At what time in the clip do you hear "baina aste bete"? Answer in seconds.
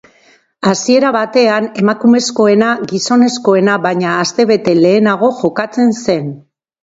3.85-4.75